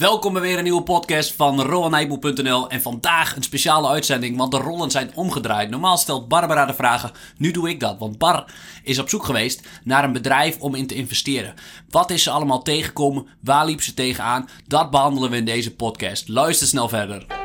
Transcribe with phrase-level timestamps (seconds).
[0.00, 4.56] Welkom bij weer een nieuwe podcast van RowanNijboel.nl En vandaag een speciale uitzending, want de
[4.56, 5.70] rollen zijn omgedraaid.
[5.70, 7.98] Normaal stelt Barbara de vragen, nu doe ik dat.
[7.98, 8.44] Want Bar
[8.82, 11.54] is op zoek geweest naar een bedrijf om in te investeren.
[11.90, 13.26] Wat is ze allemaal tegengekomen?
[13.40, 14.48] Waar liep ze tegenaan?
[14.66, 16.28] Dat behandelen we in deze podcast.
[16.28, 17.39] Luister snel verder.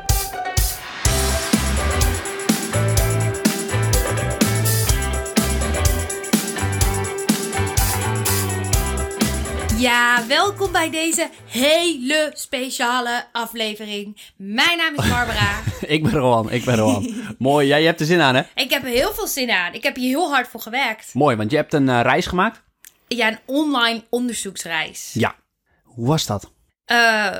[9.85, 14.21] Ja, welkom bij deze hele speciale aflevering.
[14.37, 15.61] Mijn naam is Barbara.
[15.95, 17.13] ik ben Rowan, ik ben Rowan.
[17.37, 18.41] Mooi, jij hebt er zin aan hè?
[18.55, 19.73] Ik heb er heel veel zin aan.
[19.73, 21.13] Ik heb hier heel hard voor gewerkt.
[21.13, 22.61] Mooi, want je hebt een uh, reis gemaakt.
[23.07, 25.11] Ja, een online onderzoeksreis.
[25.13, 25.35] Ja.
[25.83, 26.51] Hoe was dat?
[26.91, 27.37] Uh,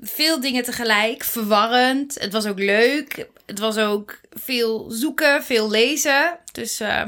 [0.00, 2.20] veel dingen tegelijk, verwarrend.
[2.20, 3.28] Het was ook leuk.
[3.46, 6.38] Het was ook veel zoeken, veel lezen.
[6.52, 7.02] Dus uh,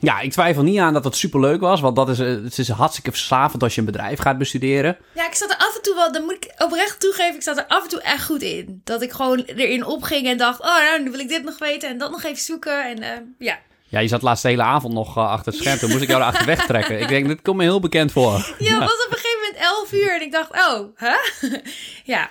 [0.00, 1.80] ja, ik twijfel niet aan dat het superleuk was.
[1.80, 4.96] Want dat is, eh, het is hartstikke verslavend als je een bedrijf gaat bestuderen.
[5.14, 7.56] Ja, ik zat er af en toe wel, dan moet ik oprecht toegeven, ik zat
[7.56, 8.80] er af en toe echt goed in.
[8.84, 11.88] Dat ik gewoon erin opging en dacht, oh nou, nu wil ik dit nog weten
[11.88, 12.84] en dat nog even zoeken.
[12.84, 13.58] En uh, ja.
[13.90, 15.78] Ja, je zat laatst de hele avond nog uh, achter het scherm.
[15.78, 17.00] Toen moest ik jou erachter wegtrekken.
[17.00, 18.32] Ik denk, dit komt me heel bekend voor.
[18.58, 21.16] Ja, het was op een gegeven moment 11 uur en ik dacht, oh, hè?
[21.40, 21.58] Huh?
[22.14, 22.30] ja.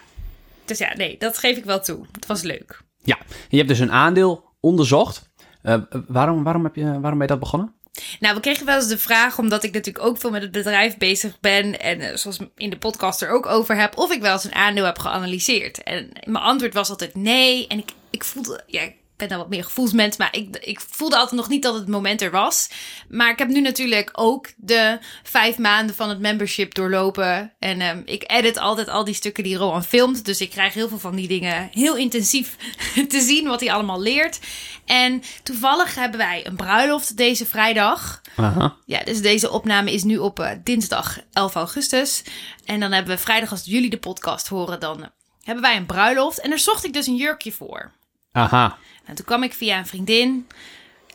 [0.66, 2.06] Dus ja, nee, dat geef ik wel toe.
[2.12, 2.82] Het was leuk.
[3.04, 3.18] Ja,
[3.50, 5.27] je hebt dus een aandeel onderzocht.
[5.68, 5.76] Uh,
[6.08, 7.74] waarom, waarom, heb je, waarom ben je dat begonnen?
[8.20, 10.98] Nou, we kregen wel eens de vraag, omdat ik natuurlijk ook veel met het bedrijf
[10.98, 11.80] bezig ben.
[11.80, 14.56] En uh, zoals in de podcast er ook over heb, of ik wel eens een
[14.56, 15.84] aandeel heb geanalyseerd.
[15.84, 17.68] En mijn antwoord was altijd nee.
[17.68, 21.36] En ik, ik voelde, ja, ben dan wat meer gevoelsmens, maar ik, ik voelde altijd
[21.36, 22.70] nog niet dat het moment er was.
[23.10, 27.54] Maar ik heb nu natuurlijk ook de vijf maanden van het membership doorlopen.
[27.60, 30.26] En um, ik edit altijd al die stukken die Rowan filmt.
[30.26, 32.56] Dus ik krijg heel veel van die dingen heel intensief
[33.08, 34.40] te zien, wat hij allemaal leert.
[34.86, 38.22] En toevallig hebben wij een bruiloft deze vrijdag.
[38.36, 38.76] Aha.
[38.86, 42.24] Ja, dus deze opname is nu op uh, dinsdag 11 augustus.
[42.66, 45.06] En dan hebben we vrijdag, als jullie de podcast horen, dan uh,
[45.44, 46.40] hebben wij een bruiloft.
[46.40, 47.92] En daar zocht ik dus een jurkje voor.
[48.38, 48.78] Aha.
[49.06, 50.48] En toen kwam ik via een vriendin.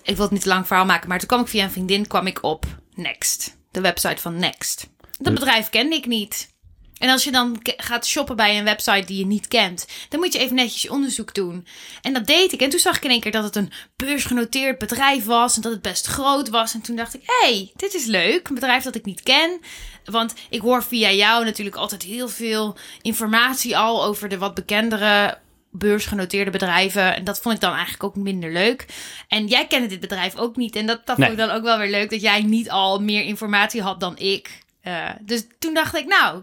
[0.02, 2.06] Ik wil het niet te lang verhaal maken, maar toen kwam ik via een vriendin
[2.06, 3.56] kwam ik op Next.
[3.70, 4.88] De website van Next.
[5.18, 6.50] Dat bedrijf kende ik niet.
[6.98, 10.32] En als je dan gaat shoppen bij een website die je niet kent, dan moet
[10.32, 11.66] je even netjes onderzoek doen.
[12.02, 12.60] En dat deed ik.
[12.60, 15.72] En toen zag ik in één keer dat het een beursgenoteerd bedrijf was en dat
[15.72, 16.74] het best groot was.
[16.74, 18.48] En toen dacht ik, hé, hey, dit is leuk.
[18.48, 19.60] Een bedrijf dat ik niet ken.
[20.04, 25.38] Want ik hoor via jou natuurlijk altijd heel veel informatie al over de wat bekendere
[25.72, 27.14] beursgenoteerde bedrijven.
[27.14, 28.86] En dat vond ik dan eigenlijk ook minder leuk.
[29.28, 30.76] En jij kende dit bedrijf ook niet.
[30.76, 31.28] En dat, dat nee.
[31.28, 34.18] vond ik dan ook wel weer leuk dat jij niet al meer informatie had dan
[34.18, 34.60] ik.
[34.84, 36.42] Uh, dus toen dacht ik, nou,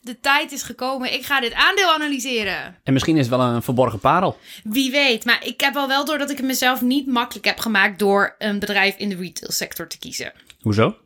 [0.00, 1.12] de tijd is gekomen.
[1.12, 2.76] Ik ga dit aandeel analyseren.
[2.82, 4.38] En misschien is het wel een verborgen parel.
[4.64, 5.24] Wie weet.
[5.24, 8.34] Maar ik heb al wel door dat ik het mezelf niet makkelijk heb gemaakt door
[8.38, 10.32] een bedrijf in de retail sector te kiezen.
[10.60, 10.96] Hoezo?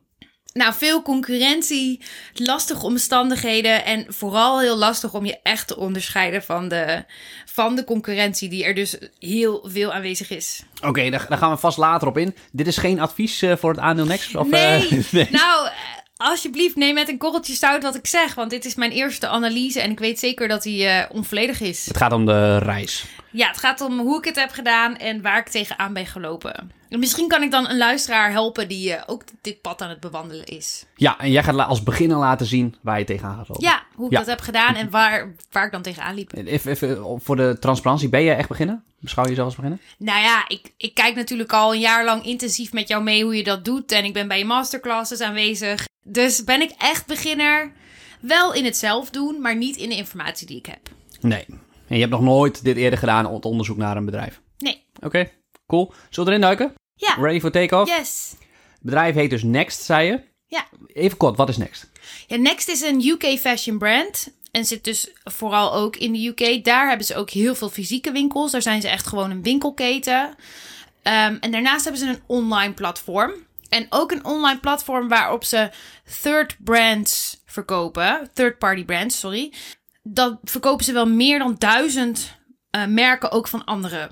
[0.52, 2.00] Nou, veel concurrentie,
[2.34, 7.04] lastige omstandigheden en vooral heel lastig om je echt te onderscheiden van de,
[7.44, 10.62] van de concurrentie die er dus heel veel aanwezig is.
[10.76, 12.34] Oké, okay, daar, daar, gaan we vast later op in.
[12.52, 14.36] Dit is geen advies uh, voor het aandeel Next?
[14.36, 14.80] Of, nee.
[14.92, 15.68] Uh, nee, nou
[16.17, 18.34] alsjeblieft neem met een korreltje zout wat ik zeg.
[18.34, 21.87] Want dit is mijn eerste analyse en ik weet zeker dat die uh, onvolledig is.
[21.87, 23.05] Het gaat om de reis.
[23.31, 26.71] Ja, het gaat om hoe ik het heb gedaan en waar ik tegenaan ben gelopen.
[26.89, 30.00] En misschien kan ik dan een luisteraar helpen die uh, ook dit pad aan het
[30.00, 30.84] bewandelen is.
[30.97, 33.65] Ja, en jij gaat als beginner laten zien waar je tegenaan gaat lopen.
[33.65, 34.19] Ja, hoe ik ja.
[34.19, 36.33] dat heb gedaan en waar, waar ik dan tegenaan liep.
[36.34, 38.81] Even, even voor de transparantie, ben je echt beginner?
[38.99, 39.81] Beschouw je jezelf als beginner?
[39.99, 43.37] Nou ja, ik, ik kijk natuurlijk al een jaar lang intensief met jou mee hoe
[43.37, 43.93] je dat doet.
[43.93, 45.91] En ik ben bij je masterclasses aanwezig.
[46.02, 47.72] Dus ben ik echt beginner?
[48.20, 50.88] Wel in het zelf doen, maar niet in de informatie die ik heb.
[51.20, 51.44] Nee.
[51.86, 54.40] En je hebt nog nooit dit eerder gedaan, het onderzoek naar een bedrijf?
[54.58, 54.84] Nee.
[54.96, 55.32] Oké, okay,
[55.66, 55.92] cool.
[56.10, 56.74] Zullen we erin duiken?
[56.94, 57.14] Ja.
[57.14, 57.98] Ready for take-off?
[57.98, 58.34] Yes.
[58.72, 60.20] Het bedrijf heet dus Next, zei je?
[60.46, 60.66] Ja.
[60.86, 61.90] Even kort, wat is Next?
[62.26, 64.32] Ja, Next is een UK fashion brand.
[64.50, 66.64] En zit dus vooral ook in de UK.
[66.64, 68.50] Daar hebben ze ook heel veel fysieke winkels.
[68.50, 70.28] Daar zijn ze echt gewoon een winkelketen.
[71.02, 73.32] Um, en daarnaast hebben ze een online platform.
[73.72, 75.71] En ook een online platform waarop ze
[76.22, 78.31] third brands verkopen.
[78.33, 79.53] Third party brands, sorry.
[80.03, 82.37] Dat verkopen ze wel meer dan duizend
[82.76, 84.11] uh, merken ook van andere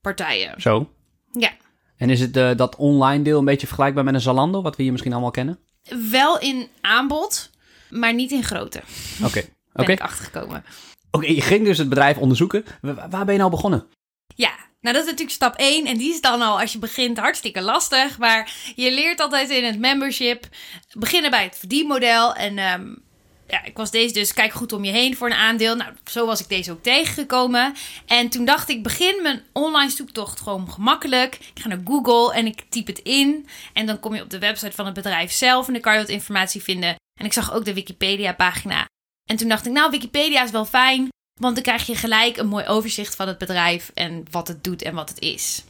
[0.00, 0.60] partijen.
[0.60, 0.90] Zo?
[1.32, 1.50] Ja.
[1.96, 4.82] En is het uh, dat online deel een beetje vergelijkbaar met een Zalando, wat we
[4.82, 5.58] hier misschien allemaal kennen?
[6.10, 7.50] Wel in aanbod,
[7.90, 8.80] maar niet in grootte.
[9.18, 9.26] Oké.
[9.26, 9.48] Okay.
[9.72, 9.94] Ben okay.
[9.94, 10.64] ik achtergekomen.
[11.10, 12.64] Oké, okay, je ging dus het bedrijf onderzoeken.
[12.80, 13.86] Waar ben je nou begonnen?
[14.34, 17.18] Ja, nou dat is natuurlijk stap 1 en die is dan al als je begint
[17.18, 18.18] hartstikke lastig.
[18.18, 20.46] Maar je leert altijd in het membership
[20.92, 22.34] beginnen bij het verdienmodel.
[22.34, 23.04] En um,
[23.46, 25.76] ja, ik was deze dus kijk goed om je heen voor een aandeel.
[25.76, 27.74] Nou, zo was ik deze ook tegengekomen.
[28.06, 31.34] En toen dacht ik, begin mijn online zoektocht gewoon gemakkelijk.
[31.34, 33.48] Ik ga naar Google en ik typ het in.
[33.72, 35.98] En dan kom je op de website van het bedrijf zelf en dan kan je
[35.98, 36.94] wat informatie vinden.
[37.20, 38.84] En ik zag ook de Wikipedia pagina.
[39.24, 41.08] En toen dacht ik, nou, Wikipedia is wel fijn.
[41.40, 44.82] Want dan krijg je gelijk een mooi overzicht van het bedrijf en wat het doet
[44.82, 45.64] en wat het is.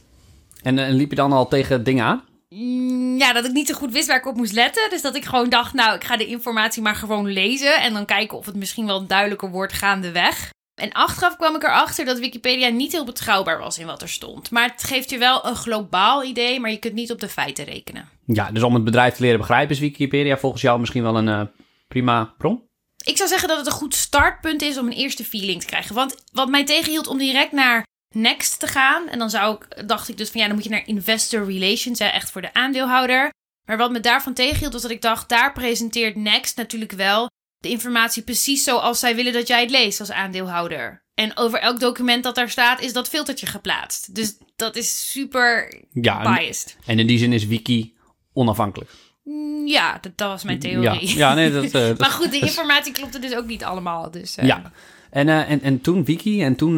[0.61, 2.23] En, en liep je dan al tegen dingen aan?
[2.49, 4.89] Mm, Ja, dat ik niet zo goed wist waar ik op moest letten.
[4.89, 7.81] Dus dat ik gewoon dacht, nou, ik ga de informatie maar gewoon lezen.
[7.81, 10.49] En dan kijken of het misschien wel duidelijker wordt gaandeweg.
[10.81, 14.51] En achteraf kwam ik erachter dat Wikipedia niet heel betrouwbaar was in wat er stond.
[14.51, 17.65] Maar het geeft je wel een globaal idee, maar je kunt niet op de feiten
[17.65, 18.09] rekenen.
[18.25, 21.27] Ja, dus om het bedrijf te leren begrijpen is Wikipedia volgens jou misschien wel een
[21.27, 21.41] eh,
[21.87, 22.66] prima bron?
[23.07, 25.95] Ik zou zeggen dat het een goed startpunt is om een eerste feeling te krijgen.
[25.95, 29.07] Want wat mij tegenhield om direct naar Next te gaan.
[29.07, 31.99] En dan zou ik, dacht ik dus van ja, dan moet je naar Investor Relations,
[31.99, 33.29] hè, echt voor de aandeelhouder.
[33.67, 37.69] Maar wat me daarvan tegenhield was dat ik dacht, daar presenteert Next natuurlijk wel de
[37.69, 41.05] informatie precies zoals zij willen dat jij het leest als aandeelhouder.
[41.13, 44.15] En over elk document dat daar staat, is dat filtertje geplaatst.
[44.15, 46.77] Dus dat is super Ja, en, biased.
[46.85, 47.95] en in die zin is Wiki
[48.33, 48.91] onafhankelijk.
[49.27, 51.07] Mm, Ja, dat, dat was mijn theorie.
[51.17, 51.63] Ja, ja nee, dat...
[51.71, 54.11] eh, dat- Maar goed, de informatie klopte dus ook niet allemaal.
[54.11, 54.71] Dus, eh, Ja.
[55.09, 56.77] En, eh, en, en toen Wiki, en toen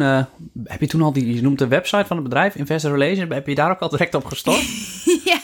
[0.64, 3.46] heb je toen al die, je noemt de website van het bedrijf, Investor Relations, heb
[3.46, 4.62] je daar ook al direct op gestort?
[5.24, 5.40] Ja.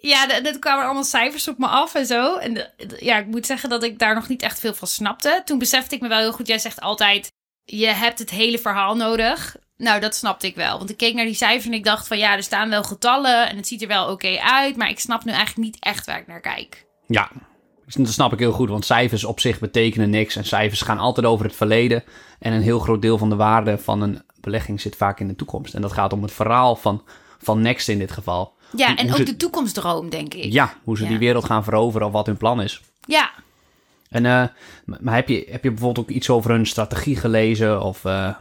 [0.00, 2.36] Ja, er kwamen allemaal cijfers op me af en zo.
[2.36, 2.70] En de-
[3.00, 5.42] ja, ik moet zeggen dat ik daar nog niet echt veel van snapte.
[5.44, 7.28] Toen besefte ik me wel heel goed, jij zegt altijd,
[7.64, 9.56] je hebt het hele verhaal nodig.
[9.78, 10.78] Nou, dat snapte ik wel.
[10.78, 13.48] Want ik keek naar die cijfers en ik dacht van ja, er staan wel getallen
[13.48, 14.76] en het ziet er wel oké uit.
[14.76, 16.86] Maar ik snap nu eigenlijk niet echt waar ik naar kijk.
[17.06, 17.30] ja,
[17.96, 20.36] dat snap ik heel goed, want cijfers op zich betekenen niks.
[20.36, 22.04] En cijfers gaan altijd over het verleden.
[22.38, 25.34] En een heel groot deel van de waarde van een belegging zit vaak in de
[25.36, 25.74] toekomst.
[25.74, 27.02] En dat gaat om het verhaal van,
[27.38, 28.52] van Next in dit geval.
[28.76, 30.52] Ja, Hoe- en hoe ook de toekomstdroom, denk ik.
[30.52, 31.08] Ja, hoe ze Ja.
[31.08, 32.80] die wereld gaan veroveren of wat hun plan is.
[33.06, 33.30] Ja,
[34.10, 34.44] En eh,
[35.00, 37.82] maar heb je, heb je bijvoorbeeld ook iets over hun strategie gelezen?
[37.82, 38.34] Of, eh,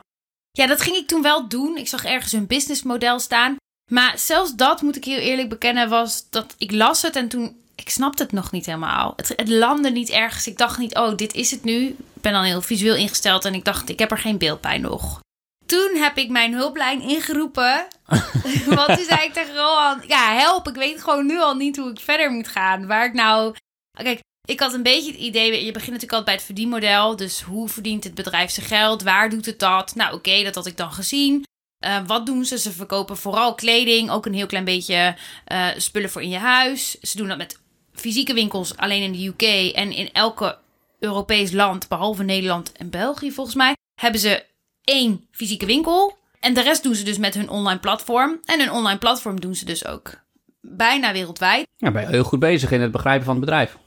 [0.57, 1.77] Ja, dat ging ik toen wel doen.
[1.77, 3.55] Ik zag ergens een businessmodel staan.
[3.91, 7.61] Maar zelfs dat, moet ik heel eerlijk bekennen, was dat ik las het en toen...
[7.75, 9.13] Ik snapte het nog niet helemaal.
[9.15, 10.47] Het, het landde niet ergens.
[10.47, 11.87] Ik dacht niet, oh, dit is het nu.
[11.87, 14.77] Ik ben dan heel visueel ingesteld en ik dacht, ik heb er geen beeld bij
[14.77, 15.19] nog.
[15.65, 17.87] Toen heb ik mijn hulplijn ingeroepen.
[18.75, 20.67] Want toen zei ik tegen Rohan, ja, help.
[20.67, 22.87] Ik weet gewoon nu al niet hoe ik verder moet gaan.
[22.87, 23.55] Waar ik nou...
[24.03, 27.15] Kijk, ik had een beetje het idee, je begint natuurlijk altijd bij het verdienmodel.
[27.15, 29.03] Dus hoe verdient het bedrijf zijn geld?
[29.03, 29.95] Waar doet het dat?
[29.95, 31.45] Nou, oké, dat had ik dan gezien.
[31.77, 32.57] Eh, wat doen ze?
[32.57, 35.15] Ze verkopen vooral kleding, ook een heel klein beetje
[35.45, 36.99] eh, spullen voor in je huis.
[36.99, 37.59] Ze doen dat met
[37.93, 40.57] fysieke winkels alleen in de UK en in elke
[40.99, 44.45] Europees land, behalve Nederland en België volgens mij, hebben ze
[44.83, 46.17] één fysieke winkel.
[46.39, 48.39] En de rest doen ze dus met hun online platform.
[48.45, 50.13] En hun online platform doen ze dus ook
[50.61, 51.67] bijna wereldwijd.
[51.77, 53.77] ja, ben je heel goed bezig in het begrijpen van het bedrijf.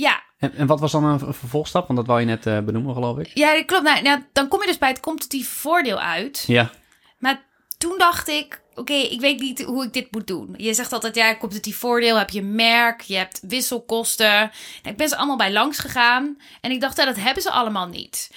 [0.00, 1.86] Ja, En, en wat was dan een, vervolgstap?
[1.86, 3.30] Want dat wou je net eh, benoemen, geloof ik.
[3.34, 3.82] ja dat klopt.
[3.82, 6.44] Nou, nou, dan kom je dus bij het competitieve voordeel uit.
[6.46, 6.70] Ja.
[7.18, 7.44] Maar
[7.78, 10.54] toen dacht ik, oké, ik weet niet hoe ik dit moet doen.
[10.56, 14.32] Je zegt altijd, ja, competitief voordeel, heb je merk, je hebt wisselkosten.
[14.32, 14.50] Nou,
[14.82, 17.86] ik ben ze allemaal bij langs gegaan en ik dacht, ja, dat hebben ze allemaal
[17.86, 18.30] niet.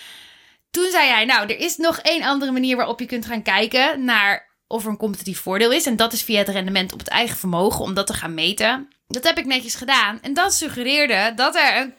[0.71, 4.03] Toen zei hij, nou, er is nog één andere manier waarop je kunt gaan kijken
[4.03, 5.85] naar of er een competitief voordeel is.
[5.85, 8.87] En dat is via het rendement op het eigen vermogen, om dat te gaan meten.
[9.07, 10.19] Dat heb ik netjes gedaan.
[10.21, 11.93] En dat suggereerde dat er een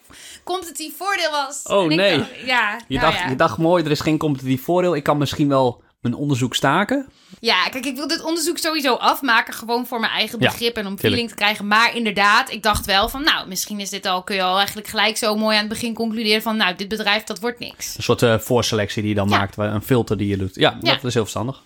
[0.44, 1.62] competitief voordeel was.
[1.62, 2.18] Oh, nee.
[2.18, 3.28] dacht, ja, Je, nou dacht, ja.
[3.28, 4.94] je dacht, mooi, er is geen competitief voordeel.
[4.96, 7.06] Ik kan misschien wel mijn onderzoek staken.
[7.40, 10.86] Ja, kijk, ik wil dit onderzoek sowieso afmaken, gewoon voor mijn eigen Ja, begrip en
[10.86, 11.66] om feeling te krijgen.
[11.66, 14.88] Maar inderdaad, ik dacht wel van, nou, misschien is dit al, kun je al eigenlijk
[14.88, 17.96] gelijk zo mooi aan het begin concluderen van, nou, dit bedrijf, dat wordt niks.
[17.96, 19.38] Een soort eh, voorselectie die je dan Ja.
[19.38, 20.54] maakt, een filter die je doet.
[20.54, 20.92] Ja, Ja.
[20.94, 21.62] dat is heel verstandig.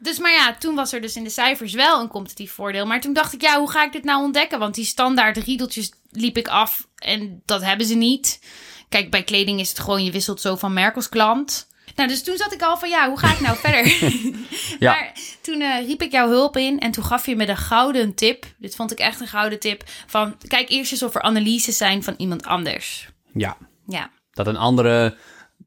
[0.00, 2.86] Dus, maar ja, toen was er dus in de cijfers wel een competitief voordeel.
[2.86, 4.58] Maar toen dacht ik, ja, hoe ga ik dit nou ontdekken?
[4.58, 8.40] Want die standaard riedeltjes liep ik af en dat hebben ze niet.
[8.88, 11.68] Kijk, bij kleding is het gewoon, je wisselt zo van merk als klant.
[11.96, 14.12] Nou, dus toen zat ik al van, ja, hoe ga ik nou verder?
[14.78, 14.92] Ja.
[14.92, 18.14] Maar toen eh, riep ik jouw hulp in en toen gaf je me de gouden
[18.14, 18.44] tip.
[18.58, 19.82] Dit vond ik echt een gouden tip.
[20.06, 23.08] Van, kijk eerst eens of er analyses zijn van iemand anders.
[23.32, 24.10] Ja, Ja.
[24.32, 25.16] dat een andere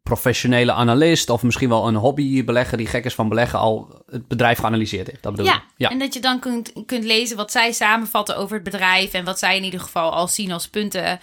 [0.04, 4.58] professionele analist of misschien wel een hobbybelegger die gek is van beleggen al het bedrijf
[4.60, 5.24] geanalyseerd heeft.
[5.24, 5.84] Dat bedoel Ja, je?
[5.84, 5.90] Ja.
[5.90, 9.40] en dat je dan kunt, kunt lezen wat zij samenvatten over het bedrijf en wat
[9.40, 11.20] zij in ieder geval al zien als punten.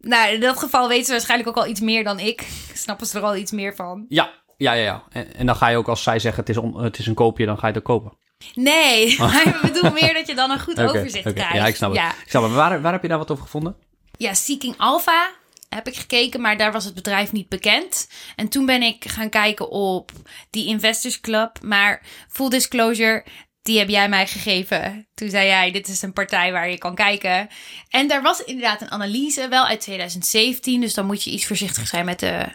[0.00, 2.46] Nou, in dat geval weten ze waarschijnlijk ook al iets meer dan ik.
[2.74, 4.04] Snappen ze er al iets meer van?
[4.08, 4.82] Ja, ja, ja.
[4.84, 5.02] ja.
[5.10, 7.14] En, en dan ga je ook als zij zeggen het is, on- het is een
[7.14, 8.12] koopje, dan ga je het ook kopen.
[8.54, 11.54] Nee, maar ik bedoel meer dat je dan een goed overzicht krijgt.
[11.54, 11.98] Ja, ik snap het.
[12.00, 12.08] Ja.
[12.08, 12.52] Ik snap het.
[12.52, 13.76] Waar, waar heb je daar wat over gevonden?
[14.16, 15.30] Ja, Seeking Alpha
[15.74, 18.08] heb ik gekeken, maar daar was het bedrijf niet bekend.
[18.36, 20.12] En toen ben ik gaan kijken op
[20.50, 21.58] die Investors Club.
[21.62, 23.24] Maar full disclosure,
[23.62, 25.08] die heb jij mij gegeven.
[25.14, 27.48] Toen zei jij, dit is een partij waar je kan kijken.
[27.88, 30.80] En daar was inderdaad een analyse, wel uit 2017.
[30.80, 32.46] Dus dan moet je iets voorzichtig zijn met de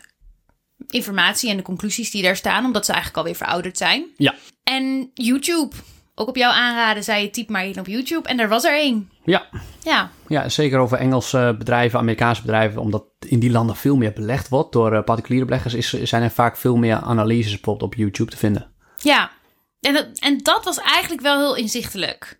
[0.87, 2.65] informatie en de conclusies die daar staan.
[2.65, 4.05] Omdat ze eigenlijk alweer verouderd zijn.
[4.17, 4.35] Ja.
[4.63, 5.75] En YouTube.
[6.15, 8.27] Ook op jouw aanraden zei je, typ maar in op YouTube.
[8.29, 9.11] En daar was er één.
[9.23, 9.45] Ja,
[9.83, 14.49] Ja, ja, zeker over Engelse bedrijven, Amerikaanse bedrijven, omdat in die landen veel meer belegd
[14.49, 18.31] wordt door eh, particuliere beleggers, is, zijn er vaak veel meer analyses bijvoorbeeld op YouTube
[18.31, 18.71] te vinden.
[18.97, 19.31] ja.
[19.79, 22.37] En dat, en dat was eigenlijk wel heel inzichtelijk.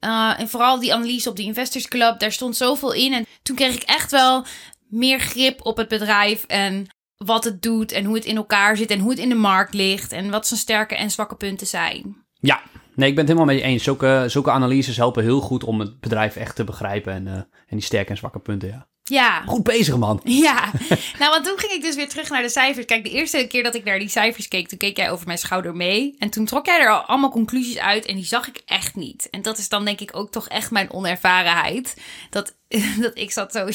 [0.00, 3.12] Uh, en vooral die analyse op de Investors Club, daar stond zoveel in.
[3.12, 4.44] En toen kreeg ik echt wel
[4.88, 6.86] meer grip op het bedrijf en
[7.16, 9.74] wat het doet en hoe het in elkaar zit en hoe het in de markt
[9.74, 12.24] ligt en wat zijn sterke en zwakke punten zijn.
[12.40, 12.60] Ja,
[13.00, 13.84] nee, ik ben het helemaal met je eens.
[13.84, 17.46] Zulke, zulke analyses helpen heel goed om het bedrijf echt te begrijpen en, uh, en
[17.68, 18.88] die sterke en zwakke punten, ja.
[19.02, 19.42] Ja.
[19.46, 20.20] Goed bezig, man.
[20.48, 20.70] Ja.
[21.18, 22.86] nou, want toen ging ik dus weer terug naar de cijfers.
[22.86, 25.38] Kijk, de eerste keer dat ik naar die cijfers keek, toen keek jij over mijn
[25.38, 26.14] schouder mee.
[26.18, 29.28] En toen trok jij er al allemaal conclusies uit en die zag ik echt niet.
[29.30, 31.96] En dat is dan denk ik ook toch echt mijn onervarenheid.
[32.30, 32.56] Dat,
[33.00, 33.66] dat ik zat zo,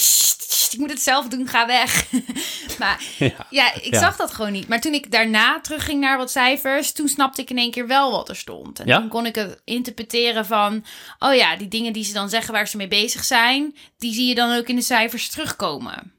[0.71, 2.11] ik moet het zelf doen, ga weg.
[2.79, 3.99] maar ja, ja ik ja.
[3.99, 4.67] zag dat gewoon niet.
[4.67, 8.11] Maar toen ik daarna terugging naar wat cijfers, toen snapte ik in één keer wel
[8.11, 8.79] wat er stond.
[8.79, 8.99] En Ja?
[8.99, 10.85] toen kon ik het interpreteren van,
[11.19, 14.27] oh ja, die dingen die ze dan zeggen waar ze mee bezig zijn, die zie
[14.27, 16.13] je dan ook in de cijfers terugkomen.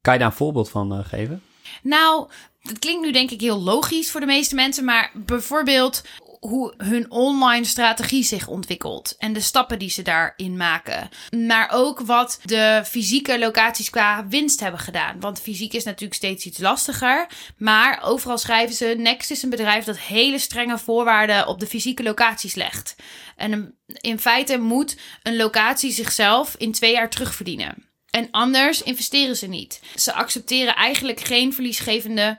[0.00, 1.42] Kan je daar een voorbeeld van uh, geven?
[1.82, 2.28] Nou,
[2.60, 6.02] het klinkt nu denk ik heel logisch voor de meeste mensen, maar bijvoorbeeld
[6.48, 11.08] hoe hun online strategie zich ontwikkelt en de stappen die ze daarin maken.
[11.46, 15.20] Maar ook wat de fysieke locaties qua winst hebben gedaan.
[15.20, 17.26] Want fysiek is natuurlijk steeds iets lastiger.
[17.56, 22.02] Maar overal schrijven ze: Next is een bedrijf dat hele strenge voorwaarden op de fysieke
[22.02, 22.96] locaties legt.
[23.36, 27.88] En in feite moet een locatie zichzelf in twee jaar terugverdienen.
[28.10, 29.80] En anders investeren ze niet.
[29.94, 32.38] Ze accepteren eigenlijk geen verliesgevende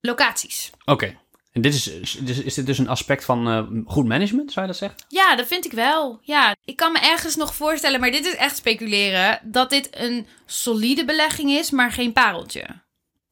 [0.00, 0.70] locaties.
[0.84, 1.16] Oké.
[1.56, 4.72] En dit is, is, is dit dus een aspect van uh, goed management, zou je
[4.72, 4.98] dat zeggen?
[5.08, 6.18] Ja, dat vind ik wel.
[6.22, 10.26] Ja, ik kan me ergens nog voorstellen, maar dit is echt speculeren, dat dit een
[10.46, 12.62] solide belegging is, maar geen pareltje.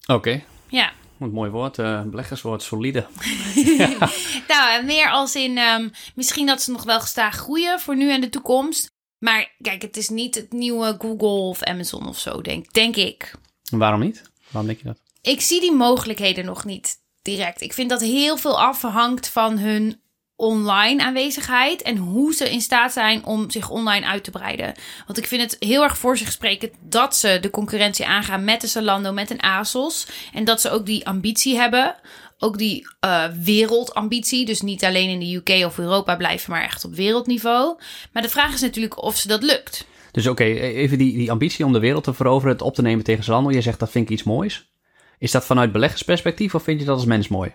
[0.01, 0.13] Oké.
[0.13, 0.45] Okay.
[0.69, 0.93] Ja.
[1.17, 3.07] Wat mooi woord, uh, beleggerswoord, solide.
[3.79, 4.11] ja.
[4.49, 8.21] nou, meer als in um, misschien dat ze nog wel gestaag groeien voor nu en
[8.21, 8.91] de toekomst.
[9.19, 13.35] Maar kijk, het is niet het nieuwe Google of Amazon of zo, denk, denk ik.
[13.71, 14.23] En waarom niet?
[14.51, 15.01] Waarom denk je dat?
[15.23, 16.94] Ik zie die mogelijkheden nog niet
[17.25, 17.61] direct.
[17.61, 20.03] Ik vind dat heel veel afhangt van hun
[20.37, 24.75] online aanwezigheid en hoe ze in staat zijn om zich online uit te breiden.
[25.07, 28.61] Want ik vind het heel erg voor zich spreken dat ze de concurrentie aangaan met
[28.61, 30.07] de Zalando, met een ASOS.
[30.33, 31.97] En dat ze ook die ambitie hebben.
[32.39, 34.47] Ook die uh, wereldambitie.
[34.47, 37.79] Dus niet alleen in de UK of Europa blijven, maar echt op wereldniveau.
[38.13, 39.87] Maar de vraag is natuurlijk of ze dat lukt.
[40.11, 42.83] Dus oké, okay, even die, die ambitie om de wereld te veroveren, het op te
[42.83, 43.51] nemen tegen Zalando.
[43.51, 44.74] Je zegt dat vind ik iets moois.
[45.19, 47.55] Is dat vanuit beleggersperspectief of vind je dat als mens mooi?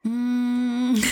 [0.00, 0.94] Mm.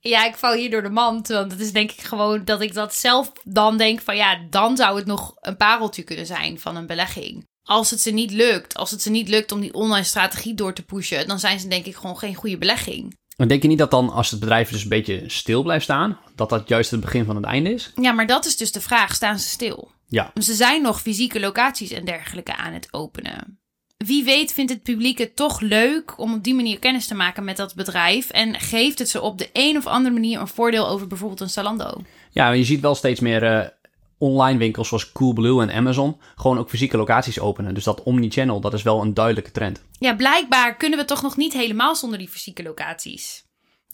[0.00, 1.28] ja, ik val hier door de mand.
[1.28, 4.76] Want het is denk ik gewoon dat ik dat zelf dan denk van ja, dan
[4.76, 7.46] zou het nog een pareltje kunnen zijn van een belegging.
[7.62, 10.72] Als het ze niet lukt, als het ze niet lukt om die online strategie door
[10.72, 13.16] te pushen, dan zijn ze denk ik gewoon geen goede belegging.
[13.36, 16.18] En denk je niet dat dan, als het bedrijf dus een beetje stil blijft staan,
[16.34, 17.92] dat dat juist het begin van het einde is?
[17.94, 19.14] Ja, maar dat is dus de vraag.
[19.14, 19.90] Staan ze stil?
[20.14, 20.32] Ja.
[20.40, 23.58] Ze zijn nog fysieke locaties en dergelijke aan het openen.
[23.96, 27.44] Wie weet vindt het publiek het toch leuk om op die manier kennis te maken
[27.44, 28.30] met dat bedrijf.
[28.30, 31.50] En geeft het ze op de een of andere manier een voordeel over bijvoorbeeld een
[31.50, 32.00] Zalando.
[32.30, 33.66] Ja, je ziet wel steeds meer uh,
[34.18, 37.74] online winkels zoals Coolblue en Amazon gewoon ook fysieke locaties openen.
[37.74, 39.82] Dus dat omnichannel, dat is wel een duidelijke trend.
[39.98, 43.43] Ja, blijkbaar kunnen we toch nog niet helemaal zonder die fysieke locaties.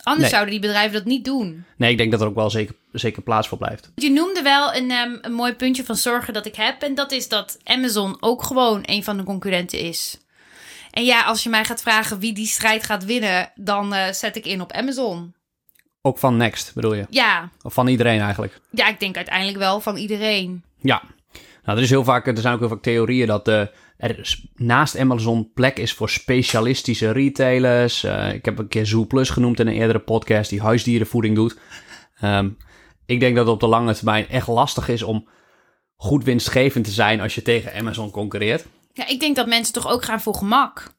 [0.03, 0.31] Anders nee.
[0.31, 1.65] zouden die bedrijven dat niet doen.
[1.77, 3.91] Nee, ik denk dat er ook wel zeker, zeker plaats voor blijft.
[3.95, 6.83] Je noemde wel een, um, een mooi puntje van zorgen dat ik heb.
[6.83, 10.19] En dat is dat Amazon ook gewoon een van de concurrenten is.
[10.91, 14.37] En ja, als je mij gaat vragen wie die strijd gaat winnen, dan uh, zet
[14.37, 15.35] ik in op Amazon.
[16.03, 17.07] Ook van Next bedoel je?
[17.11, 17.49] Ja.
[17.63, 18.61] Of van iedereen eigenlijk?
[18.71, 20.65] Ja, ik denk uiteindelijk wel van iedereen.
[20.81, 21.03] Ja.
[21.65, 23.61] Nou, er, is heel vaak, er zijn ook heel vaak theorieën dat uh,
[23.97, 28.05] er naast Amazon plek is voor specialistische retailers.
[28.05, 31.59] Uh, ik heb een keer Zoo Plus genoemd in een eerdere podcast die huisdierenvoeding doet.
[32.23, 32.57] Um,
[33.07, 35.29] ik denk dat het op de lange termijn echt lastig is om
[35.97, 38.67] goed winstgevend te zijn als je tegen Amazon concurreert.
[38.93, 40.95] Ja, ik denk dat mensen toch ook gaan voor gemak.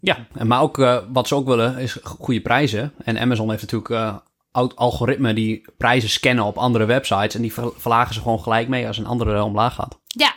[0.00, 2.92] Ja, maar ook uh, wat ze ook willen is goede prijzen.
[3.04, 4.20] En Amazon heeft natuurlijk
[4.52, 7.34] algoritmen die prijzen scannen op andere websites.
[7.34, 9.98] En die verlagen ze gewoon gelijk mee als een andere omlaag gaat.
[10.06, 10.34] Ja.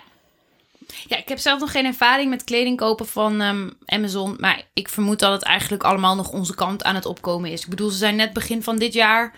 [1.08, 4.36] Ja, ik heb zelf nog geen ervaring met kleding kopen van um, Amazon.
[4.40, 7.64] Maar ik vermoed dat het eigenlijk allemaal nog onze kant aan het opkomen is.
[7.64, 9.36] Ik bedoel, ze zijn net begin van dit jaar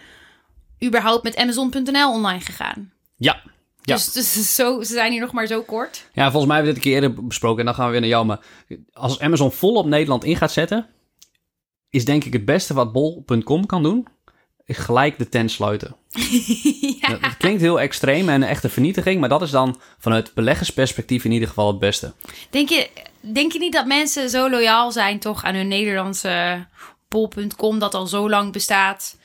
[0.84, 2.92] überhaupt met Amazon.nl online gegaan.
[3.18, 3.42] Ja.
[3.82, 3.96] Ja.
[3.96, 6.10] Dus, dus zo, ze zijn hier nog maar zo kort.
[6.14, 7.60] Ja, volgens mij hebben we dit een keer eerder besproken.
[7.60, 8.26] En dan gaan we weer naar jou.
[8.26, 8.40] Maar
[8.94, 10.88] als Amazon vol op Nederland in gaat zetten...
[11.90, 14.08] is denk ik het beste wat bol.com kan doen...
[14.68, 15.96] gelijk de tent sluiten.
[17.02, 17.08] ja.
[17.08, 19.20] Dat klinkt heel extreem en een echte vernietiging...
[19.20, 22.14] maar dat is dan vanuit beleggersperspectief in ieder geval het beste.
[22.50, 26.66] Denk je, denk je niet dat mensen zo loyaal zijn toch aan hun Nederlandse
[27.08, 27.80] bol.com...
[27.80, 29.18] dat al zo lang bestaat...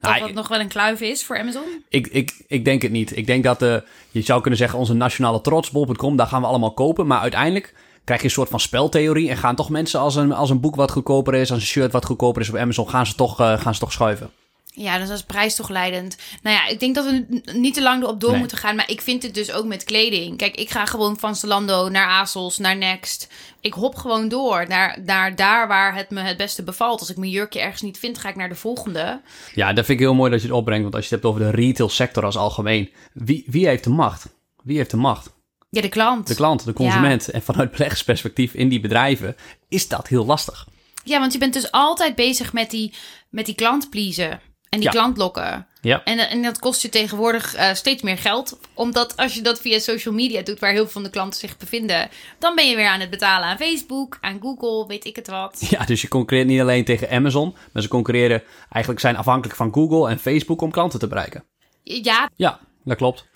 [0.00, 1.84] Dat Nou, dat nog wel een kluif is voor Amazon?
[1.88, 3.16] Ik, ik, ik denk het niet.
[3.16, 3.76] Ik denk dat eh,
[4.10, 7.06] je zou kunnen zeggen, onze nationale trots, bol.com, daar gaan we allemaal kopen.
[7.06, 7.74] Maar uiteindelijk
[8.04, 9.30] krijg je een soort van speltheorie.
[9.30, 11.92] En gaan toch mensen als een, als een boek wat goedkoper is, als een shirt
[11.92, 14.30] wat goedkoper is op Amazon, gaan ze toch, eh, gaan ze toch schuiven.
[14.74, 16.16] Ja, dus dat is prijs toch leidend.
[16.42, 18.38] Nou ja, ik denk dat we niet te lang erop door Nee.
[18.38, 18.76] moeten gaan.
[18.76, 20.36] Maar ik vind het dus ook met kleding.
[20.36, 23.28] Kijk, ik ga gewoon van Zalando naar ASOS, naar Next.
[23.60, 27.00] Ik hop gewoon door naar, naar daar waar het me het beste bevalt.
[27.00, 29.20] Als ik mijn jurkje ergens niet vind, ga ik naar de volgende.
[29.54, 30.82] Ja, dat vind ik heel mooi dat je het opbrengt.
[30.82, 32.90] Want als je het hebt over de retail sector als algemeen.
[33.12, 34.26] Wie, wie heeft de macht?
[34.62, 35.30] Wie heeft de macht?
[35.70, 36.26] Ja, de klant.
[36.26, 37.30] De klant, de consument.
[37.30, 39.36] En vanuit beleggersperspectief in die bedrijven
[39.68, 40.66] is dat heel lastig.
[41.04, 42.94] Ja, want je bent dus altijd bezig met die,
[43.28, 44.40] met die klant pleasen.
[44.70, 44.90] En die Ja.
[44.90, 45.66] klant lokken.
[45.80, 46.04] Ja.
[46.04, 48.58] En, en dat kost je tegenwoordig eh, steeds meer geld.
[48.74, 51.56] Omdat als je dat via social media doet, waar heel veel van de klanten zich
[51.56, 52.08] bevinden,
[52.38, 55.66] dan ben je weer aan het betalen aan Facebook, aan Google, weet ik het wat.
[55.70, 59.72] Ja, dus je concurreert niet alleen tegen Amazon, maar ze concurreren eigenlijk zijn afhankelijk van
[59.72, 61.44] Google en Facebook om klanten te bereiken.
[61.82, 63.28] Ja, Ja, dat klopt.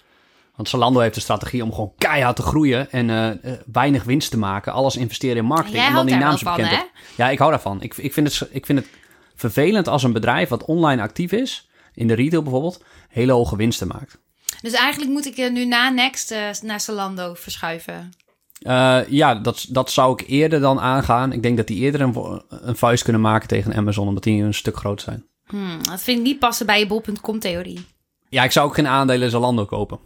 [0.56, 4.30] Want Zalando heeft de strategie om gewoon keihard te groeien en eh, eh, weinig winst
[4.30, 4.72] te maken.
[4.72, 6.90] Alles investeren in marketing Jij en dan die daar naam wel zo van, bekend op.
[7.16, 7.82] Ja, ik hou daarvan.
[7.82, 8.88] Ik, ik, vind het, ik vind het
[9.34, 13.86] vervelend als een bedrijf wat online actief is, in de retail bijvoorbeeld, hele hoge winsten
[13.86, 14.18] maakt.
[14.60, 18.12] dus eigenlijk moet ik eh, nu na Next eh, naar Zalando verschuiven.
[18.58, 21.32] Eh, ja, dat, dat zou ik eerder dan aangaan.
[21.32, 24.76] Ik denk dat die eerder een, vuist kunnen maken tegen Amazon, omdat die een stuk
[24.76, 25.26] groter zijn.
[25.46, 27.86] Hmm, dat vind ik niet passen bij je bol.com-theorie.
[28.28, 29.98] Ja, ik zou ook geen aandelen Zalando kopen.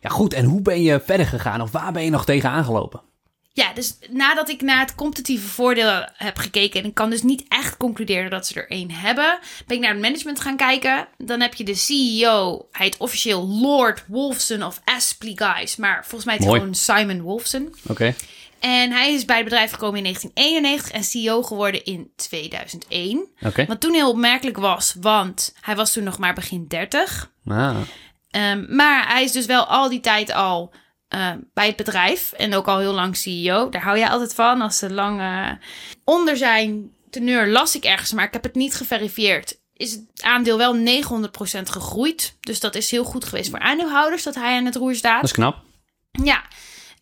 [0.00, 0.32] Ja, goed.
[0.32, 1.60] En hoe ben je verder gegaan?
[1.60, 3.00] Of waar ben je nog tegen aangelopen?
[3.54, 6.80] Ja, dus nadat ik naar het competitieve voordeel heb gekeken...
[6.80, 9.38] en ik kan dus niet echt concluderen dat ze er één hebben...
[9.66, 11.08] ben ik naar het management gaan kijken.
[11.18, 15.76] Dan heb je de CEO, hij heet officieel Lord Wolfson of Aspley Guys...
[15.76, 17.74] maar volgens mij is het gewoon Simon Wolfson.
[17.88, 18.14] Oké.
[18.60, 23.28] En hij is bij het bedrijf gekomen in 1991 en CEO geworden in 2001.
[23.40, 23.66] Oké.
[23.66, 27.30] Wat toen heel opmerkelijk was, want hij was toen nog maar begin 30...
[27.46, 27.76] Ah.
[28.30, 30.72] Ehm, maar hij is dus wel al die tijd al
[31.12, 32.32] ehm, bij het bedrijf.
[32.32, 33.68] En ook al heel lang CEO.
[33.68, 34.60] Daar hou jij altijd van.
[34.60, 35.50] Als ze lang eh,
[36.04, 39.60] onder zijn teneur las ik ergens, maar ik heb het niet geverifieerd.
[39.72, 40.78] Is het aandeel wel 900%
[41.62, 42.36] gegroeid.
[42.40, 45.20] Dus dat is heel goed geweest voor aandeelhouders dat hij aan het roer staat.
[45.20, 45.56] Dat is knap.
[46.12, 46.42] Ja.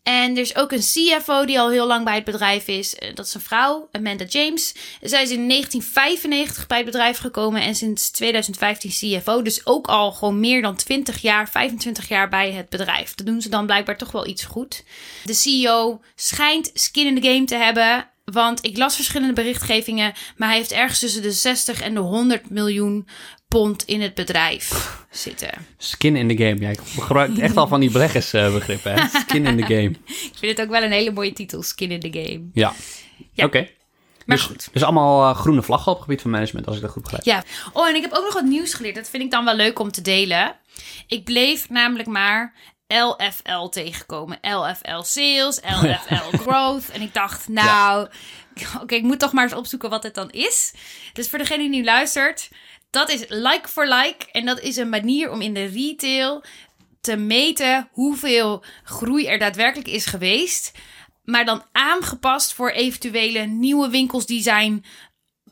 [0.03, 2.95] En er is ook een CFO die al heel lang bij het bedrijf is.
[2.95, 4.75] Eh, Dat is een vrouw, Amanda James.
[5.01, 9.41] Zij is in 1995 bij het bedrijf gekomen en sinds 2015 CFO.
[9.41, 13.15] Dus ook al gewoon meer dan 20 jaar, 25 jaar bij het bedrijf.
[13.15, 14.83] Dat doen ze dan blijkbaar toch wel iets goed.
[15.23, 18.09] De CEO schijnt skin in the game te hebben.
[18.25, 20.13] Want ik las verschillende berichtgevingen.
[20.37, 23.07] Maar hij heeft ergens tussen de 60 en de 100 miljoen
[23.51, 25.49] pond in het bedrijf zitten.
[25.77, 26.59] Skin in the game.
[26.59, 28.93] Ja, ik gebruik echt al van die beleggersbegrippen.
[28.93, 29.07] hè.
[29.19, 29.89] Skin in the game.
[30.31, 32.49] Ik vind het ook wel een hele mooie titel, Skin in the Game.
[32.53, 32.73] Ja.
[33.33, 33.45] Ja.
[33.45, 33.67] Oké.
[34.25, 34.69] Maar dus, goed.
[34.71, 37.23] Dus allemaal eh, groene vlaggen op het gebied van management, als ik dat goed begrijp.
[37.23, 37.43] Ja.
[37.73, 38.95] Oh, en ik heb ook nog wat nieuws geleerd.
[38.95, 40.55] Dat vind ik dan wel leuk om te delen.
[41.07, 42.53] Ik bleef namelijk maar
[42.87, 44.37] LFL tegenkomen.
[44.41, 46.89] LFL Sales, LFL Growth.
[46.91, 48.07] En ik dacht, nou,
[48.81, 50.73] oké, ik moet toch maar eens opzoeken wat het dan is.
[51.13, 52.49] Dus voor degene die nu luistert,
[52.91, 54.31] dat is like for like.
[54.31, 56.43] En dat is een manier om in de retail
[57.01, 60.71] te meten hoeveel groei er daadwerkelijk is geweest.
[61.23, 64.85] Maar dan aangepast voor eventuele nieuwe winkels die zijn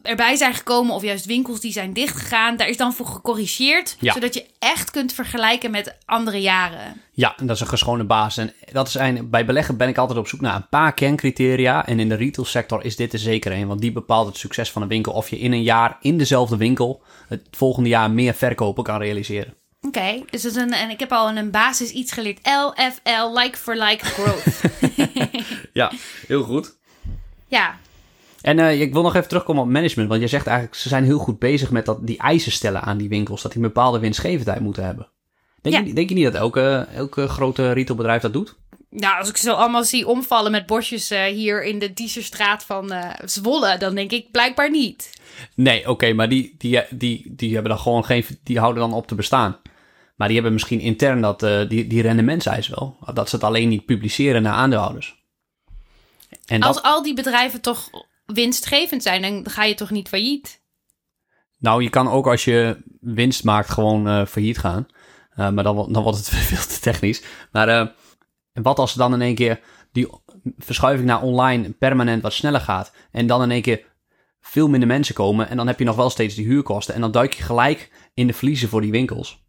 [0.01, 2.57] erbij zijn gekomen of juist winkels die zijn dichtgegaan.
[2.57, 4.13] Daar is dan voor gecorrigeerd, Ja.
[4.13, 7.01] zodat je echt kunt vergelijken met andere jaren.
[7.11, 8.43] Ja, dat is een geschone basis.
[8.43, 11.85] En dat is een, bij beleggen ben ik altijd op zoek naar een paar kerncriteria.
[11.85, 13.67] En in de retail sector is dit er zeker een.
[13.67, 15.13] Want die bepaalt het succes van een winkel.
[15.13, 19.53] Of je in een jaar in dezelfde winkel het volgende jaar meer verkopen kan realiseren.
[19.81, 22.39] Oké, dus dat is een, en ik heb al een basis iets geleerd.
[22.43, 24.61] LFL, like for like growth.
[25.73, 25.91] Ja,
[26.27, 26.77] heel goed.
[27.47, 27.77] ja,
[28.41, 30.09] En eh, ik wil nog even terugkomen op management.
[30.09, 32.97] Want je zegt eigenlijk, ze zijn heel goed bezig met dat, die eisen stellen aan
[32.97, 33.41] die winkels.
[33.41, 35.07] Dat die een bepaalde winstgevendheid moeten hebben.
[35.61, 35.81] Denk, Ja.
[35.81, 38.57] je, denk je niet dat elke, elke grote retailbedrijf dat doet?
[38.89, 42.91] nou als ik ze allemaal zie omvallen met bosjes eh, hier in de Dieserstraat van
[42.91, 45.09] eh, Zwolle, dan denk ik blijkbaar niet.
[45.55, 48.25] Nee, oké, maar die, die, die, die hebben dan gewoon geen.
[48.43, 49.57] Die houden dan op te bestaan.
[50.15, 52.97] Maar die hebben misschien intern dat, die, die rendementseis wel.
[53.13, 55.23] Dat ze het alleen niet publiceren naar aandeelhouders.
[56.45, 57.89] En Als dat, al die bedrijven toch
[58.33, 60.59] winstgevend zijn, dan ga je toch niet failliet?
[61.59, 64.87] nou, je kan ook als je winst maakt gewoon eh, failliet gaan.
[65.29, 67.23] Eh, maar dan, dan wordt het veel te technisch.
[67.51, 67.87] Maar eh,
[68.53, 69.59] wat als dan in één keer
[69.91, 70.07] die
[70.57, 72.91] verschuiving naar online permanent wat sneller gaat.
[73.11, 73.85] En dan in één keer
[74.41, 75.49] veel minder mensen komen.
[75.49, 76.95] En dan heb je nog wel steeds die huurkosten.
[76.95, 79.47] En dan duik je gelijk in de verliezen voor die winkels.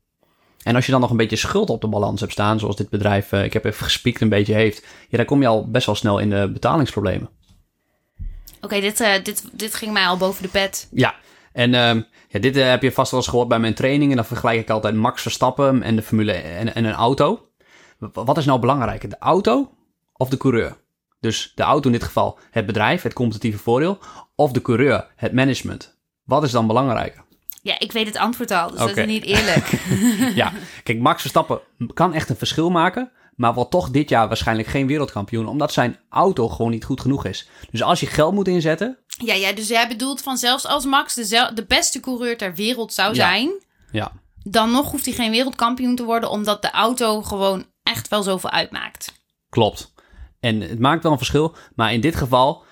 [0.63, 2.89] En als je dan nog een beetje schuld op de balans hebt staan, zoals dit
[2.89, 4.87] bedrijf, ik heb even gespiekt, een beetje heeft.
[5.09, 7.31] Ja, dan kom je al best wel snel in de betalingsproblemen.
[8.61, 10.89] Oké, dit, eh, dit, dit ging mij al boven de pet.
[10.93, 11.15] Ja,
[11.53, 14.17] En ehm, ja, dit eh, heb je vast wel eens gehoord bij mijn trainingen.
[14.17, 17.49] Dan vergelijk ik altijd Max Verstappen en de Formule en, en een auto.
[18.13, 19.71] Wat is nou belangrijker, de auto
[20.13, 20.77] of de coureur?
[21.21, 23.99] Dus de auto in dit geval het bedrijf, het competitieve voordeel,
[24.35, 25.99] of de coureur, het management.
[26.25, 27.25] Wat is dan belangrijker?
[27.63, 29.67] Ja, ik weet het antwoord al, dus dat is niet eerlijk.
[30.41, 31.61] ja, kijk, Max Verstappen
[31.95, 35.99] kan echt een verschil maken, maar wordt toch dit jaar waarschijnlijk geen wereldkampioen, omdat zijn
[36.09, 37.49] auto gewoon niet goed genoeg is.
[37.71, 38.99] Dus als je geld moet inzetten.
[39.07, 42.93] Ja, ja dus jij bedoelt van zelfs als Max de, de beste coureur ter wereld
[42.93, 43.51] zou zijn,
[43.93, 44.13] ja.
[44.43, 48.51] dan nog hoeft hij geen wereldkampioen te worden, omdat de auto gewoon echt wel zoveel
[48.51, 49.13] uitmaakt.
[49.49, 49.93] Klopt.
[50.41, 52.65] En het maakt wel een verschil, maar in dit geval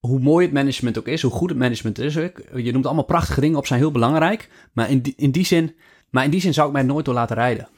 [0.00, 2.14] hoe mooi het management ook is, hoe goed het management is.
[2.54, 4.50] Je noemt allemaal prachtige dingen op, zijn heel belangrijk.
[4.72, 5.76] Maar in die, in die, zin,
[6.10, 7.68] maar in die zin zou ik mij nooit door laten rijden.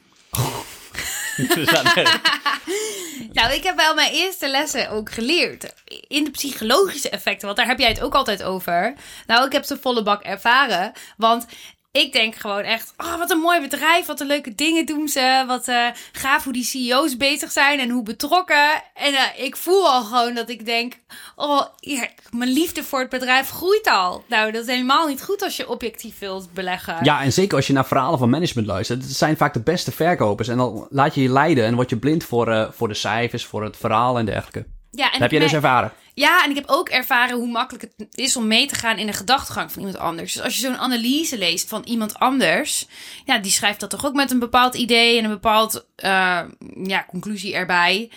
[3.37, 5.73] nou, ik heb wel mijn eerste lessen ook geleerd.
[6.07, 8.93] In de psychologische effecten, want daar heb jij het ook altijd over.
[9.27, 10.91] Nou, ik heb ze volle bak ervaren.
[11.17, 11.45] Want
[12.01, 15.43] ik denk gewoon echt, oh, wat een mooi bedrijf, wat een leuke dingen doen ze,
[15.47, 18.83] wat uh, gaaf hoe die CEO's bezig zijn en hoe betrokken.
[18.93, 20.93] En uh, ik voel al gewoon dat ik denk,
[21.35, 21.61] oh,
[22.31, 24.23] mijn liefde voor het bedrijf groeit al.
[24.27, 26.97] Nou, dat is helemaal niet goed als je objectief wilt beleggen.
[27.03, 29.03] Ja, en zeker als je naar verhalen van management luistert.
[29.03, 31.97] Het zijn vaak de beste verkopers en dan laat je je leiden en word je
[31.97, 34.65] blind voor, uh, voor de cijfers, voor het verhaal en dergelijke.
[34.95, 35.91] Ja, en dat heb jij dus ervaren?
[36.13, 39.05] Ja, en ik heb ook ervaren hoe makkelijk het is om mee te gaan in
[39.05, 40.33] de gedachtegang van iemand anders.
[40.33, 42.87] Dus als je zo'n analyse leest van iemand anders,
[43.25, 46.41] ja, die schrijft dat toch ook met een bepaald idee en een bepaald uh,
[46.83, 48.09] ja, conclusie erbij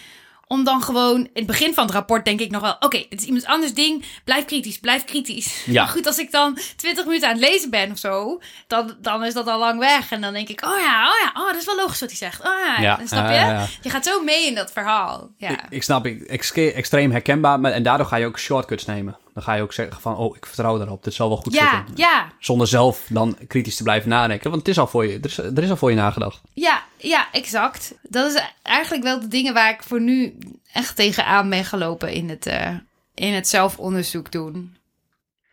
[0.49, 3.21] om dan gewoon in het begin van het rapport denk ik nog wel, oké, het
[3.21, 5.65] is iemand anders ding, blijf kritisch, blijf kritisch.
[5.65, 5.83] Ja.
[5.83, 9.25] Maar goed, als ik dan 20 minuten aan het lezen ben of zo, dan, dan
[9.25, 10.11] is dat al lang weg.
[10.11, 12.19] En dan denk ik, oh ja, oh ja, oh, dat is wel logisch wat hij
[12.19, 12.41] zegt.
[12.41, 13.01] Oh ja, ja.
[13.07, 13.67] snap je?
[13.81, 15.31] je gaat zo mee in dat verhaal.
[15.37, 15.51] Ja.
[15.51, 16.23] Ik, ik snap, ik,
[16.57, 19.17] extreem herkenbaar, maar, en daardoor ga je ook shortcuts nemen.
[19.35, 21.71] Dan ga je ook zeggen van, oh, ik vertrouw daarop, dit zal wel goed ja,
[21.77, 21.97] zitten.
[21.97, 25.25] Ja, Zonder zelf dan kritisch te blijven nadenken, want het is al voor je, er
[25.25, 26.41] is, er is al voor je nagedacht.
[26.53, 27.95] Ja, ja, exact.
[28.03, 30.39] Dat is eigenlijk wel de dingen waar ik voor nu
[30.73, 32.75] echt tegenaan ben gelopen in het, uh,
[33.15, 34.77] in het zelfonderzoek doen.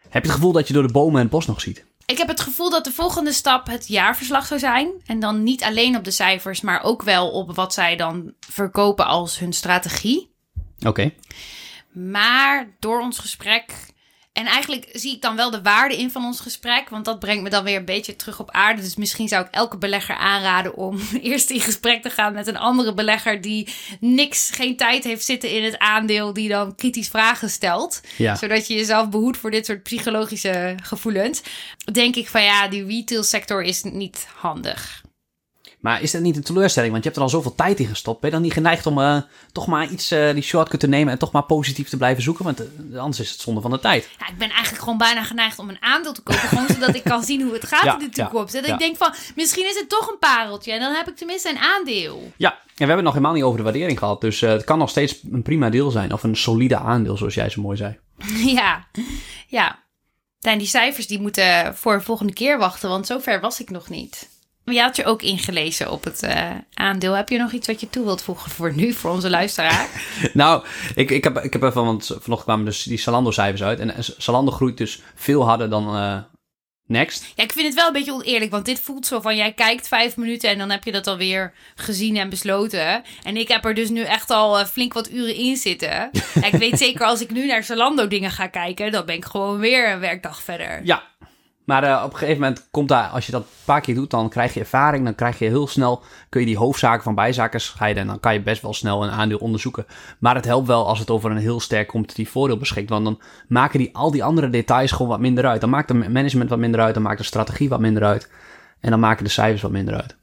[0.10, 1.86] Heb je het gevoel dat je door de bomen en het bos nog ziet?
[2.06, 4.92] Ik heb het gevoel dat de volgende stap het jaarverslag zou zijn.
[5.06, 9.06] En dan niet alleen op de cijfers, maar ook wel op wat zij dan verkopen
[9.06, 10.32] als hun strategie.
[10.80, 11.14] Oké.
[11.92, 13.93] Maar door ons gesprek.
[14.34, 16.90] En eigenlijk zie ik dan wel de waarde in van ons gesprek.
[16.90, 18.82] Want dat brengt me dan weer een beetje terug op aarde.
[18.82, 22.58] Dus misschien zou ik elke belegger aanraden om eerst in gesprek te gaan met een
[22.58, 23.68] andere belegger die
[24.00, 28.02] niks, geen tijd heeft zitten in het aandeel, die dan kritisch vragen stelt.
[28.18, 28.36] Ja.
[28.36, 31.42] Zodat je jezelf behoedt voor dit soort psychologische gevoelens.
[31.92, 35.03] Denk ik van ja, die retail sector is niet handig.
[35.84, 36.92] Maar is dat niet een teleurstelling?
[36.92, 38.20] Want je hebt er al zoveel tijd in gestopt.
[38.20, 39.18] Ben je dan niet geneigd om uh,
[39.52, 42.46] toch maar iets, uh, die shortcut te nemen en toch maar positief te blijven zoeken?
[42.46, 44.10] Want uh, anders is het zonde van de tijd.
[44.20, 46.42] Ja, ik ben eigenlijk gewoon bijna geneigd om een aandeel te kopen.
[46.42, 48.54] gewoon zodat ik kan zien hoe het gaat in de toekomst.
[48.54, 50.72] Ja, ik denk van, misschien is het toch een pareltje.
[50.72, 52.32] En dan heb ik tenminste een aandeel.
[52.38, 54.22] Ja, en we hebben het nog helemaal niet over de waardering gehad.
[54.22, 56.14] Dus het kan nog steeds een prima deel zijn.
[56.14, 58.00] Of een solide aandeel, zoals jij zo mooi zei.
[58.60, 58.88] ja,
[59.48, 59.82] ja.
[60.42, 62.90] En die cijfers die moeten voor de volgende keer wachten.
[62.90, 64.33] Want zover was ik nog niet.
[64.66, 67.14] Je had je ook ingelezen op het uh, aandeel.
[67.14, 69.90] Heb je nog iets wat je toe wilt voegen voor nu, voor onze luisteraar?
[70.34, 73.80] nou, ik, ik, heb, ik heb even, want vanochtend kwamen dus die Salando-cijfers uit.
[73.80, 76.18] En Salando groeit dus veel harder dan uh,
[76.88, 77.34] Next.
[77.36, 79.36] Ja, ik vind het wel een beetje oneerlijk, want dit voelt zo van...
[79.36, 83.04] jij kijkt vijf minuten en dan heb je dat alweer gezien en besloten.
[83.24, 86.10] En ik heb er dus nu echt al uh, flink wat uren in zitten.
[86.52, 88.92] ik weet zeker, als ik nu naar Salando dingen ga kijken...
[88.92, 90.82] dan ben ik gewoon weer een werkdag verder.
[90.84, 91.04] Ja,
[91.66, 94.10] maar uh, op een gegeven moment komt daar, als je dat een paar keer doet,
[94.10, 95.04] dan krijg je ervaring.
[95.04, 98.02] Dan krijg je heel snel, kun je die hoofdzaken van bijzaken scheiden.
[98.02, 99.86] En dan kan je best wel snel een aandeel onderzoeken.
[100.20, 102.90] Maar het helpt wel als het over een heel sterk competitief voordeel beschikt.
[102.90, 105.62] Want dan maken die, al die andere details gewoon wat minder uit.
[105.62, 106.94] Dan maakt de management wat minder uit.
[106.94, 108.30] Dan maakt de strategie wat minder uit.
[108.80, 110.16] En dan maken de cijfers wat minder uit.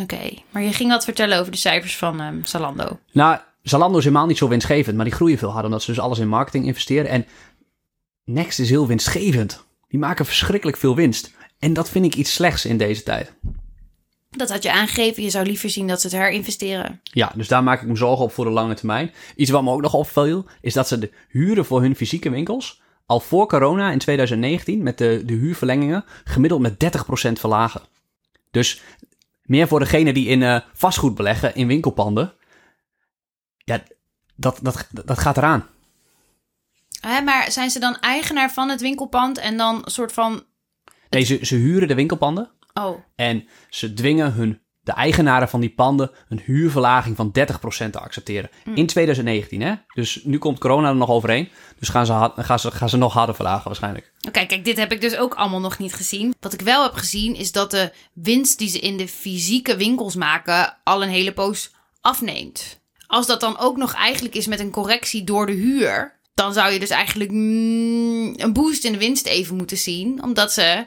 [0.00, 2.98] Oké, maar je ging wat vertellen over de cijfers van um, Zalando.
[3.12, 4.96] Nou, Zalando is helemaal niet zo winstgevend.
[4.96, 7.10] Maar die groeien veel harder omdat ze dus alles in marketing investeren.
[7.10, 7.26] En
[8.28, 9.66] Next is heel winstgevend.
[9.88, 11.32] Die maken verschrikkelijk veel winst.
[11.58, 13.32] En dat vind ik iets slechts in deze tijd.
[14.30, 15.22] Dat had je aangegeven.
[15.22, 17.00] Je zou liever zien dat ze het herinvesteren.
[17.02, 19.12] Ja, dus daar maak ik me zorgen op voor de lange termijn.
[19.36, 22.80] Iets wat me ook nog opviel, is dat ze de huren voor hun fysieke winkels
[23.08, 27.82] al voor corona in 2019 met de, de huurverlengingen gemiddeld met 30% verlagen.
[28.50, 28.82] Dus
[29.42, 32.32] meer voor degene die in uh, vastgoed beleggen, in winkelpanden.
[33.64, 33.82] Ja,
[34.34, 35.66] dat, dat, dat gaat eraan.
[37.00, 40.44] Hè, maar zijn ze dan eigenaar van het winkelpand en dan een soort van...
[41.10, 42.50] Nee, ze, ze huren de winkelpanden.
[42.74, 42.98] Oh.
[43.16, 48.50] En ze dwingen hun de eigenaren van die panden een huurverlaging van 30% te accepteren.
[48.74, 49.74] In 2019, hè?
[49.94, 51.48] Dus nu komt corona er nog overheen.
[51.78, 54.12] Dus gaan ze, gaan ze, gaan ze nog harder verlagen waarschijnlijk.
[54.26, 56.34] Oké, kijk, dit heb ik dus ook allemaal nog niet gezien.
[56.40, 60.14] Wat ik wel heb gezien is dat de winst die ze in de fysieke winkels
[60.14, 62.80] maken al een hele poos afneemt.
[63.06, 66.72] Als dat dan ook nog eigenlijk is met een correctie door de huur, dan zou
[66.72, 70.84] je dus eigenlijk mm, een boost in de winst even moeten zien, omdat ze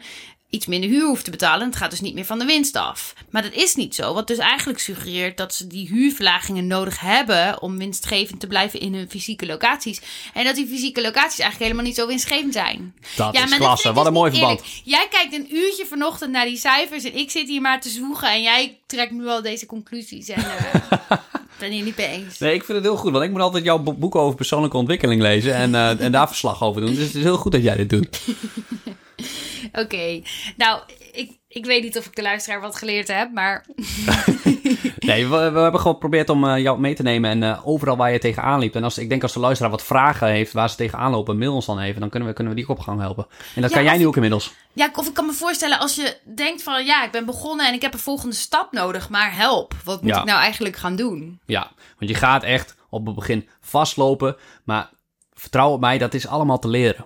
[0.49, 1.61] iets minder huur hoeft te betalen.
[1.61, 3.13] En het gaat dus niet meer van de winst af.
[3.29, 4.13] Maar dat is niet zo.
[4.13, 8.93] Wat dus eigenlijk suggereert dat ze die huurverlagingen nodig hebben om winstgevend te blijven in
[8.93, 10.01] hun fysieke locaties.
[10.33, 12.95] En dat die fysieke locaties eigenlijk helemaal niet zo winstgevend zijn.
[13.15, 13.93] Dat is klasse.
[13.93, 14.59] Wat een dus mooi verband.
[14.59, 14.81] eerlijk.
[14.83, 18.31] Jij kijkt een uurtje vanochtend naar die cijfers en ik zit hier maar te zwoegen
[18.31, 20.29] en jij trekt nu al deze conclusies.
[20.29, 21.17] En eh,
[21.61, 22.37] ben hier niet mee eens.
[22.37, 24.77] Nee, ik vind het heel goed, want ik moet altijd jouw bo- boeken over persoonlijke
[24.77, 26.95] ontwikkeling lezen en, eh, en daar verslag over doen.
[26.95, 28.19] Dus het is heel goed dat jij dit doet.
[29.83, 30.21] Oké,
[30.57, 30.79] nou,
[31.11, 33.65] ik, ik weet niet of ik de luisteraar wat geleerd heb, maar
[35.11, 37.97] Nee, we, we hebben gewoon geprobeerd om eh, jou mee te nemen en eh, overal
[37.97, 38.75] waar je tegenaan liep.
[38.75, 41.53] En als, ik denk als de luisteraar wat vragen heeft waar ze tegenaan lopen, mail
[41.53, 41.99] ons dan even.
[42.01, 43.25] Dan kunnen we, kunnen we die op gang helpen.
[43.55, 44.53] En dat Ja, kan jij nu ook inmiddels.
[44.73, 47.73] ja, of ik kan me voorstellen als je denkt van ja, ik ben begonnen en
[47.73, 50.19] ik heb een volgende stap nodig, maar help, wat moet Ja.
[50.19, 51.39] ik nou eigenlijk gaan doen?
[51.45, 54.35] Ja, want je gaat echt op het begin vastlopen.
[54.63, 54.89] Maar
[55.33, 57.05] vertrouw op mij, dat is allemaal te leren.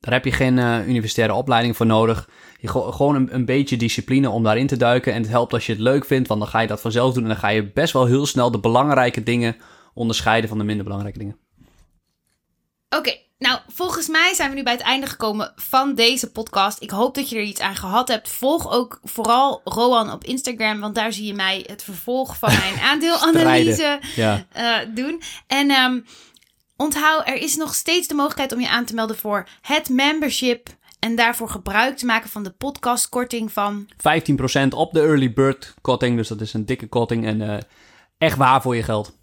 [0.00, 2.28] Daar heb je geen eh, universitaire opleiding voor nodig.
[2.60, 5.12] Je gewoon een, een beetje discipline om daarin te duiken.
[5.12, 7.22] En het helpt als je het leuk vindt, want dan ga je dat vanzelf doen.
[7.22, 9.56] En dan ga je best wel heel snel de belangrijke dingen
[9.94, 11.36] onderscheiden van de minder belangrijke dingen.
[12.96, 16.82] Oké, nou, volgens mij zijn we nu bij het einde gekomen van deze podcast.
[16.82, 18.28] Ik hoop dat je er iets aan gehad hebt.
[18.28, 22.80] Volg ook vooral Roan op Instagram, want daar zie je mij het vervolg van mijn
[22.90, 24.46] aandeelanalyse Ja.
[24.52, 25.22] eh, doen.
[25.46, 26.00] En ehm,
[26.76, 30.68] onthoud, er is nog steeds de mogelijkheid om je aan te melden voor het membership.
[31.00, 33.96] En daarvoor gebruik te maken van de podcastkorting van 15%
[34.70, 36.16] op de early bird korting.
[36.16, 37.26] Dus dat is een dikke korting.
[37.26, 37.58] En eh,
[38.18, 39.18] echt waar voor je geld.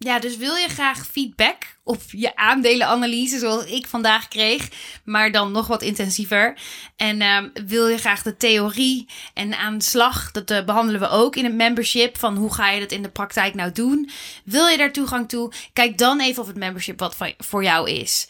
[0.00, 4.68] Ja, dus wil je graag feedback op je aandelenanalyse, zoals ik vandaag kreeg,
[5.04, 6.58] maar dan nog wat intensiever.
[6.96, 11.08] En ehm, wil je graag de theorie en aan de slag, dat eh, behandelen we
[11.08, 14.10] ook in het membership, van hoe ga je dat in de praktijk nou doen.
[14.44, 15.52] Wil je daar toegang toe?
[15.72, 18.28] Kijk dan even of het membership wat voor jou is.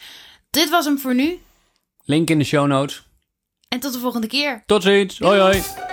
[0.49, 1.39] Dit was hem voor nu
[2.09, 3.07] Link in de show notes.
[3.67, 4.63] en tot de volgende keer.
[4.65, 5.19] Tot ziens.
[5.19, 5.88] Hoi hoi.